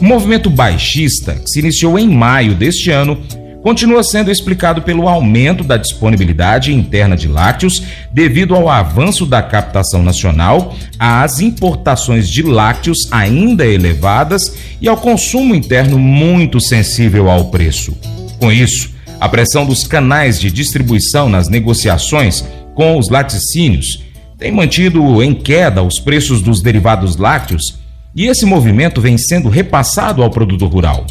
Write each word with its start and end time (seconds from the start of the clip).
O 0.00 0.04
movimento 0.04 0.50
baixista, 0.50 1.34
que 1.34 1.48
se 1.48 1.60
iniciou 1.60 1.96
em 1.98 2.08
maio 2.08 2.54
deste 2.54 2.90
ano, 2.90 3.18
continua 3.64 4.04
sendo 4.04 4.30
explicado 4.30 4.82
pelo 4.82 5.08
aumento 5.08 5.64
da 5.64 5.78
disponibilidade 5.78 6.70
interna 6.70 7.16
de 7.16 7.26
lácteos 7.26 7.82
devido 8.12 8.54
ao 8.54 8.68
avanço 8.68 9.24
da 9.24 9.42
captação 9.42 10.02
nacional, 10.02 10.76
às 10.98 11.40
importações 11.40 12.28
de 12.28 12.42
lácteos 12.42 13.08
ainda 13.10 13.64
elevadas 13.64 14.42
e 14.82 14.86
ao 14.86 14.98
consumo 14.98 15.54
interno 15.54 15.98
muito 15.98 16.60
sensível 16.60 17.30
ao 17.30 17.46
preço. 17.46 17.96
Com 18.38 18.52
isso, 18.52 18.90
a 19.18 19.30
pressão 19.30 19.64
dos 19.64 19.86
canais 19.86 20.38
de 20.38 20.50
distribuição 20.50 21.30
nas 21.30 21.48
negociações 21.48 22.44
com 22.74 22.98
os 22.98 23.08
laticínios 23.08 24.04
tem 24.38 24.52
mantido 24.52 25.22
em 25.22 25.34
queda 25.34 25.82
os 25.82 25.98
preços 25.98 26.42
dos 26.42 26.60
derivados 26.60 27.16
lácteos 27.16 27.78
e 28.14 28.26
esse 28.26 28.44
movimento 28.44 29.00
vem 29.00 29.16
sendo 29.16 29.48
repassado 29.48 30.22
ao 30.22 30.28
produtor 30.28 30.70
rural. 30.70 31.06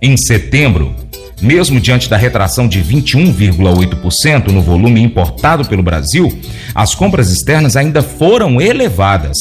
Em 0.00 0.16
setembro, 0.16 0.94
mesmo 1.40 1.80
diante 1.80 2.08
da 2.08 2.16
retração 2.16 2.66
de 2.66 2.82
21,8% 2.82 4.48
no 4.48 4.60
volume 4.60 5.00
importado 5.00 5.64
pelo 5.64 5.82
Brasil, 5.82 6.36
as 6.74 6.94
compras 6.94 7.30
externas 7.30 7.76
ainda 7.76 8.02
foram 8.02 8.60
elevadas. 8.60 9.36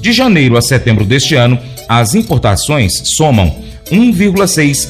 De 0.00 0.12
janeiro 0.12 0.56
a 0.56 0.62
setembro 0.62 1.04
deste 1.04 1.34
ano, 1.34 1.58
as 1.88 2.14
importações 2.14 2.92
somam 3.16 3.54
1,6 3.90 4.88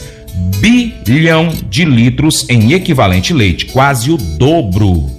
bilhão 0.60 1.48
de 1.68 1.84
litros 1.84 2.48
em 2.48 2.72
equivalente 2.72 3.32
leite, 3.32 3.66
quase 3.66 4.10
o 4.10 4.16
dobro 4.16 5.10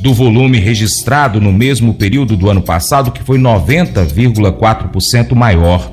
do 0.00 0.12
volume 0.12 0.58
registrado 0.58 1.40
no 1.40 1.52
mesmo 1.52 1.94
período 1.94 2.36
do 2.36 2.50
ano 2.50 2.62
passado, 2.62 3.10
que 3.10 3.22
foi 3.22 3.38
90,4% 3.38 5.34
maior. 5.34 5.90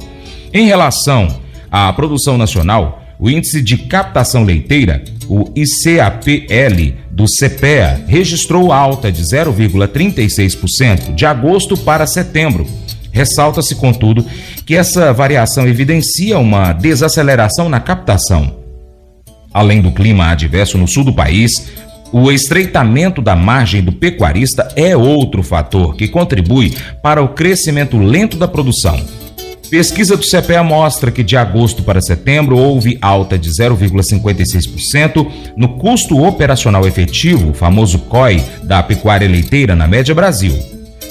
Em 0.53 0.65
relação 0.65 1.27
à 1.71 1.91
produção 1.93 2.37
nacional, 2.37 3.02
o 3.19 3.29
índice 3.29 3.61
de 3.61 3.77
captação 3.77 4.43
leiteira, 4.43 5.03
o 5.27 5.51
ICAPL 5.55 6.97
do 7.11 7.25
CPEA, 7.25 8.03
registrou 8.07 8.71
alta 8.71 9.11
de 9.11 9.21
0,36% 9.21 11.13
de 11.13 11.25
agosto 11.25 11.77
para 11.77 12.07
setembro. 12.07 12.65
Ressalta-se, 13.11 13.75
contudo, 13.75 14.25
que 14.65 14.75
essa 14.75 15.13
variação 15.13 15.67
evidencia 15.67 16.39
uma 16.39 16.73
desaceleração 16.73 17.69
na 17.69 17.79
captação. 17.79 18.57
Além 19.53 19.81
do 19.81 19.91
clima 19.91 20.31
adverso 20.31 20.79
no 20.79 20.87
sul 20.87 21.03
do 21.03 21.13
país, 21.13 21.71
o 22.11 22.31
estreitamento 22.31 23.21
da 23.21 23.35
margem 23.35 23.83
do 23.83 23.91
pecuarista 23.91 24.67
é 24.75 24.97
outro 24.97 25.43
fator 25.43 25.95
que 25.95 26.07
contribui 26.07 26.75
para 27.01 27.21
o 27.21 27.29
crescimento 27.29 27.97
lento 27.97 28.37
da 28.37 28.47
produção. 28.47 28.99
Pesquisa 29.73 30.15
do 30.15 30.23
CPEA 30.23 30.61
mostra 30.61 31.09
que 31.09 31.23
de 31.23 31.35
agosto 31.35 31.81
para 31.81 31.99
setembro 31.99 32.55
houve 32.59 32.95
alta 33.01 33.39
de 33.39 33.49
0,56% 33.49 35.27
no 35.57 35.79
custo 35.79 36.23
operacional 36.23 36.85
efetivo, 36.85 37.49
o 37.49 37.53
famoso 37.55 37.97
COI, 37.97 38.39
da 38.61 38.83
pecuária 38.83 39.27
leiteira 39.27 39.75
na 39.75 39.87
média 39.87 40.13
Brasil. 40.13 40.55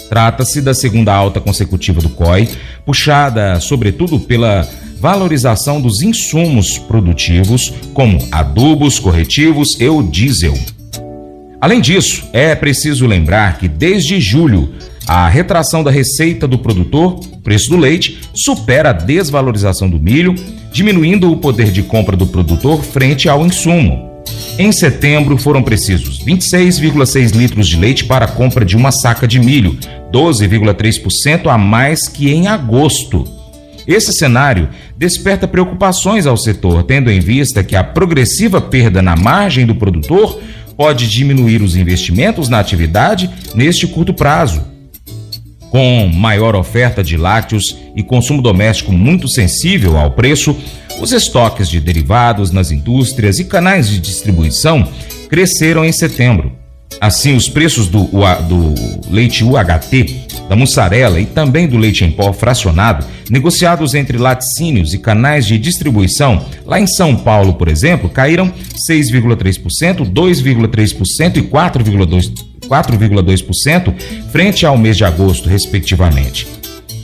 Trata-se 0.09 0.61
da 0.61 0.75
segunda 0.75 1.13
alta 1.13 1.41
consecutiva 1.41 2.01
do 2.01 2.11
COI, 2.11 2.49
puxada 2.87 3.59
sobretudo 3.59 4.21
pela 4.21 4.65
valorização 5.01 5.81
dos 5.81 6.01
insumos 6.01 6.79
produtivos, 6.79 7.75
como 7.93 8.25
adubos, 8.31 9.01
corretivos 9.01 9.71
e 9.81 9.89
o 9.89 10.05
diesel. 10.05 10.57
Além 11.61 11.81
disso, 11.81 12.23
é 12.33 12.55
preciso 12.55 13.09
lembrar 13.09 13.59
que 13.59 13.67
desde 13.67 14.21
julho 14.21 14.73
a 15.07 15.29
retração 15.29 15.83
da 15.83 15.91
receita 15.91 16.47
do 16.47 16.59
produtor, 16.59 17.21
preço 17.43 17.71
do 17.71 17.77
leite, 17.77 18.21
supera 18.35 18.91
a 18.91 18.93
desvalorização 18.93 19.89
do 19.89 19.99
milho, 19.99 20.35
diminuindo 20.73 21.31
o 21.31 21.37
poder 21.37 21.71
de 21.71 21.83
compra 21.83 22.17
do 22.17 22.27
produtor 22.27 22.83
frente 22.83 23.29
ao 23.29 23.45
insumo. 23.45 24.11
Em 24.59 24.71
setembro, 24.71 25.37
foram 25.37 25.63
precisos 25.63 26.25
26,6 26.25 27.35
litros 27.35 27.67
de 27.67 27.77
leite 27.77 28.05
para 28.05 28.27
a 28.27 28.29
compra 28.29 28.65
de 28.65 28.77
uma 28.77 28.93
saca 28.93 29.27
de 29.27 29.39
milho, 29.39 29.79
12,3% 30.13 31.47
a 31.51 31.59
mais 31.59 32.07
que 32.09 32.31
em 32.31 32.47
agosto. 32.47 33.27
Esse 33.87 34.13
cenário 34.13 34.69
desperta 34.97 35.49
preocupações 35.49 36.27
ao 36.27 36.37
setor, 36.37 36.85
tendo 36.85 37.11
em 37.11 37.19
vista 37.19 37.65
que 37.65 37.75
a 37.75 37.83
progressiva 37.83 38.61
perda 38.61 39.03
na 39.03 39.17
margem 39.17 39.67
do 39.67 39.75
produtor 39.75 40.41
pode 40.77 41.09
diminuir 41.09 41.63
os 41.63 41.75
investimentos 41.75 42.49
na 42.49 42.61
atividade 42.61 43.29
neste 43.55 43.87
curto 43.87 44.15
prazo. 44.15 44.72
Com 45.73 46.07
maior 46.07 46.55
oferta 46.55 47.03
de 47.03 47.17
lácteos 47.17 47.75
e 47.97 48.03
consumo 48.03 48.43
doméstico 48.43 48.93
muito 48.93 49.27
sensível 49.27 49.97
ao 49.97 50.11
preço, 50.11 50.55
os 51.01 51.13
estoques 51.13 51.67
de 51.67 51.81
derivados 51.81 52.51
nas 52.51 52.71
indústrias 52.71 53.39
e 53.39 53.45
canais 53.47 53.89
de 53.89 53.99
distribuição 53.99 54.87
cresceram 55.31 55.83
em 55.83 55.91
setembro. 55.91 56.53
Assim, 57.01 57.35
os 57.35 57.49
preços 57.49 57.89
do, 57.89 58.05
do 58.05 58.75
leite 59.11 59.43
UHT, 59.43 60.27
da 60.47 60.55
mussarela 60.55 61.19
e 61.19 61.25
também 61.25 61.67
do 61.67 61.79
leite 61.79 62.05
em 62.05 62.11
pó 62.11 62.35
fracionado, 62.35 63.07
negociados 63.31 63.95
entre 63.95 64.19
laticínios 64.19 64.93
e 64.93 64.99
canais 64.99 65.47
de 65.47 65.57
distribuição, 65.57 66.45
lá 66.67 66.79
em 66.79 66.87
São 66.87 67.17
Paulo, 67.17 67.55
por 67.55 67.69
exemplo, 67.69 68.11
caíram 68.11 68.53
6,3%, 68.91 70.05
2,3% 70.13 71.37
e 71.39 71.43
4,2%. 71.43 72.52
4,2% 72.73 73.95
frente 74.31 74.65
ao 74.65 74.79
mês 74.79 74.97
de 74.97 75.05
agosto, 75.05 75.49
respectivamente. 75.49 76.47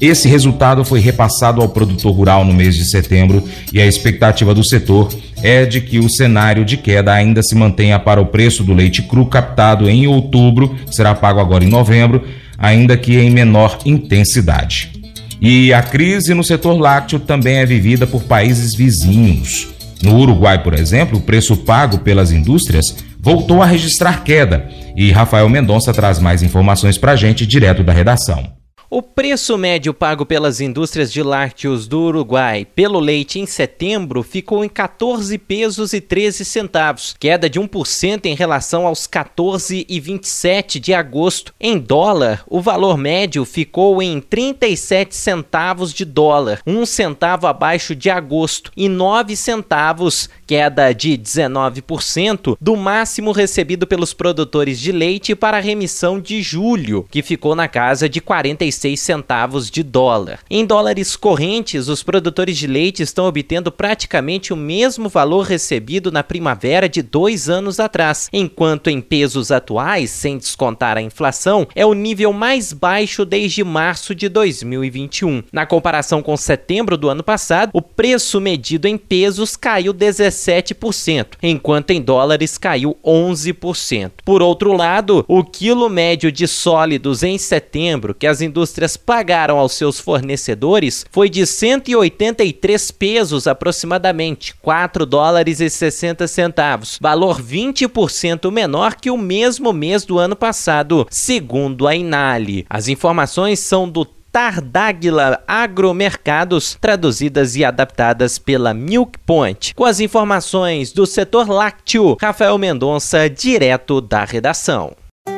Esse 0.01 0.29
resultado 0.29 0.85
foi 0.85 1.01
repassado 1.01 1.61
ao 1.61 1.69
produtor 1.69 2.13
rural 2.15 2.45
no 2.45 2.55
mês 2.55 2.77
de 2.77 2.89
setembro 2.89 3.43
e 3.73 3.81
a 3.81 3.87
expectativa 3.87 4.55
do 4.55 4.65
setor 4.65 5.13
é 5.43 5.67
de 5.67 5.81
que 5.81 5.99
o 5.99 6.09
cenário 6.09 6.65
de 6.65 6.77
queda 6.77 7.13
ainda 7.13 7.43
se 7.43 7.55
mantenha 7.55 7.99
para 7.99 8.21
o 8.21 8.27
preço 8.27 8.63
do 8.63 8.73
leite 8.73 9.03
cru 9.03 9.27
captado 9.27 9.91
em 9.91 10.07
outubro, 10.07 10.75
que 10.87 10.95
será 10.95 11.15
pago 11.15 11.41
agora 11.41 11.65
em 11.65 11.69
novembro, 11.69 12.25
ainda 12.57 12.97
que 12.97 13.19
em 13.19 13.29
menor 13.29 13.79
intensidade. 13.85 14.93
E 15.41 15.73
a 15.73 15.83
crise 15.83 16.33
no 16.33 16.45
setor 16.45 16.79
lácteo 16.79 17.19
também 17.19 17.57
é 17.57 17.67
vivida 17.67 18.07
por 18.07 18.23
países 18.23 18.75
vizinhos. 18.75 19.69
No 20.01 20.17
Uruguai, 20.17 20.63
por 20.63 20.75
exemplo, 20.75 21.19
o 21.19 21.23
preço 21.23 21.57
pago 21.57 21.99
pelas 21.99 22.31
indústrias 22.31 22.95
voltou 23.21 23.63
a 23.63 23.67
registrar 23.67 24.23
queda. 24.23 24.69
E 25.01 25.13
Rafael 25.13 25.49
Mendonça 25.49 25.93
traz 25.93 26.19
mais 26.19 26.43
informações 26.43 26.99
para 26.99 27.13
a 27.13 27.17
gente 27.17 27.47
direto 27.47 27.85
da 27.85 27.93
redação. 27.93 28.58
O 28.91 29.03
preço 29.03 29.59
médio 29.59 29.93
pago 29.93 30.25
pelas 30.25 30.63
indústrias 30.63 31.13
de 31.13 31.23
lácteos 31.23 31.87
do 31.87 32.05
Uruguai 32.05 32.67
pelo 32.75 32.99
leite 32.99 33.39
em 33.39 33.45
setembro 33.45 34.23
ficou 34.23 34.65
em 34.65 34.69
14 34.69 35.37
pesos 35.37 35.93
e 35.93 36.01
13 36.01 36.43
centavos, 36.43 37.15
queda 37.21 37.51
de 37.51 37.61
1% 37.61 38.25
em 38.25 38.35
relação 38.35 38.87
aos 38.87 39.07
14,27 39.07 40.79
de 40.79 40.95
agosto. 40.95 41.53
Em 41.61 41.77
dólar, 41.77 42.43
o 42.47 42.63
valor 42.63 42.97
médio 42.97 43.45
ficou 43.45 44.03
em 44.03 44.23
37 44.23 45.15
centavos 45.15 45.93
de 45.93 46.07
dólar, 46.07 46.63
um 46.67 46.87
centavo 46.87 47.47
abaixo 47.47 47.95
de 47.95 48.09
agosto 48.09 48.73
e 48.75 48.89
9 48.89 49.37
centavos, 49.37 50.31
queda 50.47 50.95
de 50.95 51.11
19% 51.11 52.57
do 52.59 52.75
máximo 52.75 53.33
recebido 53.33 53.87
pelos 53.87 54.15
produtores 54.15 54.81
de 54.81 54.93
leite 54.93 55.35
para 55.35 55.59
a 55.59 55.61
remissão 55.61 56.19
de 56.19 56.41
julho, 56.41 57.07
que 57.11 57.21
ficou 57.21 57.55
na 57.55 57.69
casa 57.69 58.09
de 58.09 58.19
46 58.23 58.78
36 58.79 59.01
centavos 59.01 59.71
de 59.71 59.83
dólar. 59.83 60.41
Em 60.49 60.65
dólares 60.65 61.17
correntes, 61.17 61.89
os 61.89 62.03
produtores 62.03 62.57
de 62.57 62.67
leite 62.67 63.03
estão 63.03 63.27
obtendo 63.27 63.73
praticamente 63.73 64.53
o 64.53 64.57
mesmo 64.57 65.09
valor 65.09 65.47
recebido 65.47 66.13
na 66.13 66.23
primavera 66.23 66.89
de 66.89 67.03
dois 67.03 67.49
anos 67.49 67.81
atrás, 67.81 68.29
enquanto 68.33 68.89
em 68.89 69.01
pesos 69.01 69.51
atuais, 69.51 70.11
sem 70.11 70.39
descontar 70.39 70.97
a 70.97 71.03
inflação, 71.03 71.67
é 71.75 71.85
o 71.85 71.95
nível 71.95 72.33
mais 72.33 72.73
baixo 72.73 73.25
desde 73.25 73.65
março 73.65 74.15
de 74.15 74.29
2021. 74.29 75.43
Na 75.53 75.67
comparação 75.67 76.23
com 76.23 76.37
setembro 76.37 76.97
do 76.97 77.09
ano 77.09 77.23
passado, 77.23 77.71
o 77.73 77.83
preço 77.83 78.41
medido 78.41 78.87
em 78.87 78.97
pesos 78.97 79.57
caiu 79.57 79.93
17%, 79.93 81.27
enquanto 81.43 81.91
em 81.91 82.01
dólares 82.01 82.57
caiu 82.57 82.97
11%. 83.05 84.11
Por 84.25 84.43
outro 84.43 84.73
lado, 84.73 85.25
o 85.27 85.43
quilo 85.43 85.89
médio 85.89 86.31
de 86.31 86.47
sólidos 86.47 87.23
em 87.23 87.39
setembro 87.39 88.15
que 88.15 88.27
as 88.27 88.41
indústrias 88.41 88.68
pagaram 88.97 89.59
aos 89.59 89.73
seus 89.73 90.01
fornecedores 90.01 91.07
foi 91.11 91.29
de 91.29 91.47
183 91.47 92.91
pesos 92.91 93.47
aproximadamente, 93.47 94.55
4 94.57 95.07
dólares 95.07 95.61
e 95.61 95.71
60 95.71 96.27
centavos, 96.27 96.99
valor 97.01 97.41
20% 97.43 98.51
menor 98.51 98.95
que 98.95 99.11
o 99.11 99.17
mesmo 99.17 99.73
mês 99.73 100.05
do 100.05 100.19
ano 100.19 100.37
passado, 100.37 101.07
segundo 101.11 101.87
a 101.87 101.95
Inali. 101.95 102.67
As 102.69 102.89
informações 102.89 103.61
são 103.61 103.89
do 103.89 104.05
Tardáguila 104.31 105.43
Agromercados, 105.47 106.77
traduzidas 106.81 107.57
e 107.57 107.65
adaptadas 107.65 108.39
pela 108.39 108.75
Milk 108.75 109.19
Point. 109.27 109.75
Com 109.75 109.85
as 109.85 110.01
informações 110.01 110.93
do 110.93 111.07
setor 111.07 111.49
lácteo, 111.49 112.17
Rafael 112.21 112.59
Mendonça, 112.59 113.29
direto 113.29 114.01
da 114.01 114.25
redação. 114.25 114.95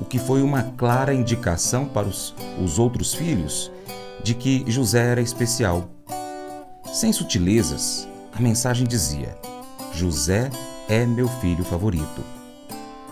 o 0.00 0.04
que 0.04 0.18
foi 0.18 0.42
uma 0.42 0.62
clara 0.62 1.12
indicação 1.12 1.84
para 1.86 2.08
os, 2.08 2.34
os 2.62 2.78
outros 2.78 3.12
filhos 3.14 3.70
de 4.22 4.34
que 4.34 4.64
José 4.66 5.12
era 5.12 5.20
especial. 5.20 5.90
Sem 6.92 7.12
sutilezas, 7.12 8.08
a 8.32 8.40
mensagem 8.40 8.86
dizia: 8.86 9.36
José 9.92 10.50
é 10.88 11.04
meu 11.04 11.28
filho 11.28 11.64
favorito. 11.64 12.22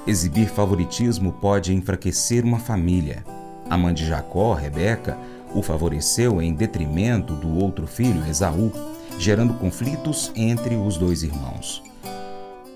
Exibir 0.06 0.48
favoritismo 0.48 1.32
pode 1.32 1.74
enfraquecer 1.74 2.44
uma 2.44 2.58
família. 2.58 3.24
A 3.68 3.76
mãe 3.76 3.92
de 3.92 4.06
Jacó, 4.06 4.54
Rebeca, 4.54 5.18
o 5.54 5.62
favoreceu 5.62 6.40
em 6.40 6.54
detrimento 6.54 7.34
do 7.34 7.58
outro 7.62 7.86
filho, 7.86 8.26
Esaú, 8.26 8.72
gerando 9.18 9.54
conflitos 9.54 10.32
entre 10.34 10.74
os 10.76 10.96
dois 10.96 11.22
irmãos. 11.22 11.82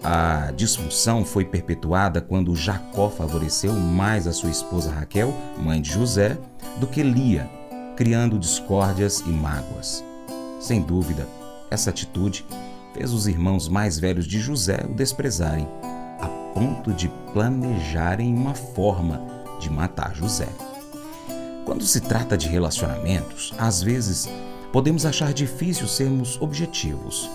A 0.04 0.50
disfunção 0.56 1.25
foi 1.25 1.44
perpetuada 1.44 2.20
quando 2.20 2.56
Jacó 2.56 3.08
favoreceu 3.08 3.72
mais 3.72 4.26
a 4.26 4.32
sua 4.32 4.50
esposa 4.50 4.90
Raquel, 4.90 5.32
mãe 5.56 5.81
de 5.81 5.93
José, 5.93 6.37
do 6.81 6.88
que 6.88 7.04
Lia, 7.04 7.49
criando 7.96 8.37
discórdias 8.37 9.20
e 9.20 9.31
mágoas. 9.31 10.02
Sem 10.58 10.82
dúvida, 10.82 11.28
essa 11.70 11.90
atitude 11.90 12.44
fez 12.93 13.12
os 13.12 13.28
irmãos 13.28 13.69
mais 13.69 13.96
velhos 13.96 14.26
de 14.26 14.40
José 14.40 14.84
o 14.90 14.93
desprezarem, 14.93 15.69
a 16.20 16.26
ponto 16.52 16.93
de 16.93 17.08
planejarem 17.32 18.34
uma 18.34 18.55
forma 18.55 19.20
de 19.60 19.70
matar 19.70 20.16
José. 20.16 20.48
Quando 21.64 21.84
se 21.84 22.00
trata 22.00 22.37
de 22.37 22.48
relacionamentos, 22.48 23.55
às 23.56 23.81
vezes 23.81 24.28
podemos 24.72 25.06
achar 25.06 25.32
difícil 25.32 25.87
sermos 25.87 26.40
objetivos, 26.40 27.31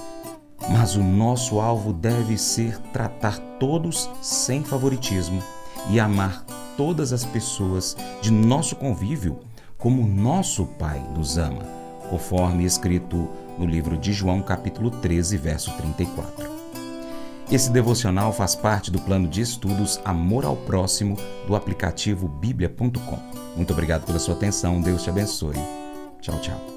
mas 0.69 0.95
o 0.95 1.03
nosso 1.03 1.59
alvo 1.59 1.93
deve 1.93 2.37
ser 2.37 2.77
tratar 2.91 3.37
todos 3.59 4.09
sem 4.21 4.63
favoritismo 4.63 5.41
e 5.89 5.99
amar 5.99 6.43
todas 6.75 7.13
as 7.13 7.23
pessoas 7.23 7.95
de 8.21 8.31
nosso 8.31 8.75
convívio 8.75 9.39
como 9.77 10.07
nosso 10.07 10.65
Pai 10.65 10.99
nos 11.15 11.37
ama, 11.37 11.63
conforme 12.09 12.65
escrito 12.65 13.29
no 13.57 13.65
livro 13.65 13.97
de 13.97 14.11
João, 14.11 14.41
capítulo 14.41 14.89
13, 14.89 15.37
verso 15.37 15.71
34. 15.77 16.57
Esse 17.49 17.71
devocional 17.71 18.33
faz 18.33 18.55
parte 18.55 18.91
do 18.91 18.99
plano 18.99 19.27
de 19.27 19.41
estudos 19.41 20.01
Amor 20.03 20.45
ao 20.45 20.55
Próximo 20.55 21.15
do 21.47 21.55
aplicativo 21.55 22.27
bíblia.com. 22.27 23.19
Muito 23.55 23.71
obrigado 23.71 24.05
pela 24.05 24.19
sua 24.19 24.35
atenção, 24.35 24.81
Deus 24.81 25.03
te 25.03 25.09
abençoe. 25.09 25.55
Tchau, 26.19 26.39
tchau. 26.41 26.76